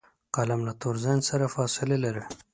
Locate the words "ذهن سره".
1.03-1.45